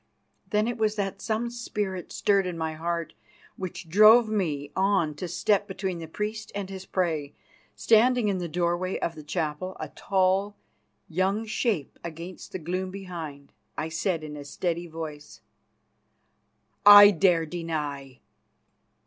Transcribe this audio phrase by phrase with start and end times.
[0.49, 3.13] Then it was that some spirit stirred in my heart
[3.55, 7.35] which drove me on to step between the priest and his prey.
[7.75, 10.55] Standing in the doorway of the chapel, a tall,
[11.07, 15.41] young shape against the gloom behind, I said in a steady voice:
[16.83, 18.21] "I dare deny!"